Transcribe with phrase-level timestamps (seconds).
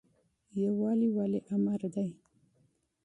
[0.61, 2.09] یووالی ولې امر دی؟